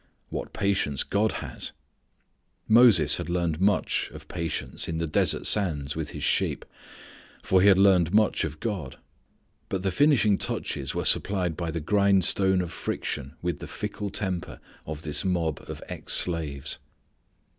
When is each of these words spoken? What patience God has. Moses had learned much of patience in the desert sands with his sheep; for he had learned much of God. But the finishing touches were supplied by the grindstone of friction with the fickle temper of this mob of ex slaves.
What 0.29 0.51
patience 0.51 1.03
God 1.03 1.33
has. 1.45 1.73
Moses 2.67 3.17
had 3.17 3.29
learned 3.29 3.61
much 3.61 4.09
of 4.15 4.27
patience 4.27 4.87
in 4.87 4.97
the 4.97 5.05
desert 5.05 5.45
sands 5.45 5.95
with 5.95 6.09
his 6.09 6.23
sheep; 6.23 6.65
for 7.43 7.61
he 7.61 7.67
had 7.67 7.77
learned 7.77 8.11
much 8.11 8.43
of 8.43 8.59
God. 8.59 8.97
But 9.69 9.83
the 9.83 9.91
finishing 9.91 10.39
touches 10.39 10.95
were 10.95 11.05
supplied 11.05 11.55
by 11.55 11.69
the 11.69 11.79
grindstone 11.81 12.63
of 12.63 12.71
friction 12.71 13.35
with 13.43 13.59
the 13.59 13.67
fickle 13.67 14.09
temper 14.09 14.59
of 14.87 15.03
this 15.03 15.23
mob 15.23 15.63
of 15.69 15.83
ex 15.87 16.13
slaves. 16.13 16.79